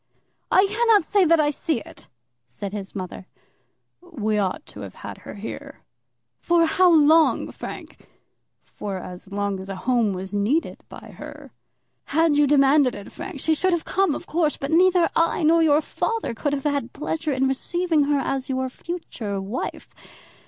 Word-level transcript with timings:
"I 0.51 0.65
cannot 0.65 1.05
say 1.05 1.25
that 1.25 1.39
I 1.39 1.51
see 1.51 1.79
it," 1.81 2.07
said 2.47 2.73
his 2.73 2.95
mother. 2.95 3.27
"We 4.01 4.39
ought 4.39 4.65
to 4.65 4.79
have 4.79 4.95
had 4.95 5.19
her 5.19 5.35
here." 5.35 5.81
"For 6.39 6.65
how 6.65 6.91
long, 6.91 7.51
Frank?" 7.51 8.07
"For 8.65 8.97
as 8.97 9.31
long 9.31 9.59
as 9.59 9.69
a 9.69 9.75
home 9.85 10.13
was 10.13 10.33
needed 10.33 10.81
by 10.89 11.13
her." 11.19 11.51
"Had 12.05 12.35
you 12.35 12.47
demanded 12.47 12.95
it, 12.95 13.11
Frank, 13.11 13.41
she 13.41 13.53
should 13.53 13.73
have 13.73 13.85
come, 13.85 14.15
of 14.15 14.25
course. 14.25 14.57
But 14.57 14.71
neither 14.71 15.07
I 15.15 15.43
nor 15.43 15.61
your 15.61 15.81
father 15.83 16.33
could 16.33 16.53
have 16.53 16.63
had 16.63 16.93
pleasure 16.93 17.31
in 17.31 17.47
receiving 17.47 18.05
her 18.05 18.17
as 18.17 18.49
your 18.49 18.69
future 18.69 19.39
wife. 19.39 19.93